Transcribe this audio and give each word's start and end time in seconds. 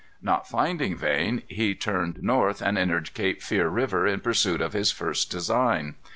Not 0.19 0.47
finding 0.47 0.95
Vane, 0.95 1.43
he 1.47 1.75
turned 1.75 2.23
north, 2.23 2.59
and 2.59 2.75
entered 2.75 3.13
Cape 3.13 3.39
Fear 3.39 3.67
River 3.69 4.07
in 4.07 4.19
pursuit 4.21 4.59
of 4.59 4.73
his 4.73 4.91
first 4.91 5.29
design. 5.29 5.93